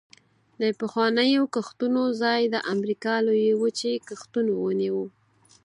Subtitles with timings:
[0.61, 5.01] د پخوانیو کښتونو ځای د امریکا لویې وچې کښتونو ونیو